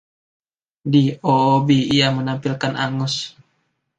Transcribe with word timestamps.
Di 0.91 1.03
"Oobi", 1.33 1.77
ia 1.97 2.07
menampilkan 2.17 2.73
Angus. 2.85 3.15